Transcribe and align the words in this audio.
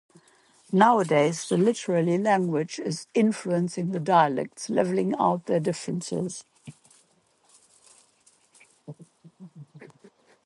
Nowadays 0.73 1.47
the 1.47 1.57
literary 1.59 2.17
language 2.17 2.79
is 2.79 3.05
influencing 3.13 3.91
the 3.91 3.99
dialects, 3.99 4.67
levelling 4.67 5.13
out 5.19 5.45
their 5.45 5.59
differences. 5.59 6.43